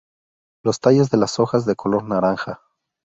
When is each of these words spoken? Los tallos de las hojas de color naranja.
Los 0.63 0.79
tallos 0.79 1.11
de 1.11 1.17
las 1.17 1.39
hojas 1.39 1.67
de 1.67 1.75
color 1.75 2.05
naranja. 2.05 2.63